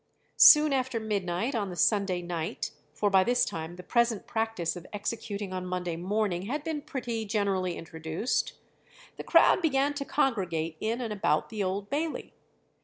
[0.39, 4.87] Soon after midnight on the Sunday night, for by this time the present practice of
[4.91, 8.53] executing on Monday morning had been pretty generally introduced,
[9.17, 12.33] the crowd began to congregate in and about the Old Bailey.